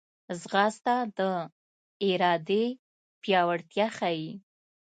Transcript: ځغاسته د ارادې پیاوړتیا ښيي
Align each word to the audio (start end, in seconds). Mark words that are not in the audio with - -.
ځغاسته 0.41 0.95
د 1.17 1.19
ارادې 2.07 2.65
پیاوړتیا 3.21 3.87
ښيي 3.97 4.29